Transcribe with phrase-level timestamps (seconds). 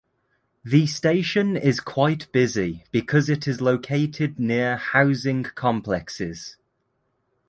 [0.63, 6.57] The station is quite busy because it is located near housing complexes.